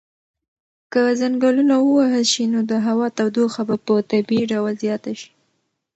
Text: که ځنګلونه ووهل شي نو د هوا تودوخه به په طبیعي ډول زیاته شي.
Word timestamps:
که 0.91 0.99
ځنګلونه 1.21 1.75
ووهل 1.81 2.25
شي 2.33 2.45
نو 2.53 2.59
د 2.71 2.73
هوا 2.87 3.07
تودوخه 3.17 3.61
به 3.69 3.75
په 3.85 3.93
طبیعي 4.11 4.45
ډول 4.51 4.73
زیاته 4.83 5.11
شي. 5.19 5.29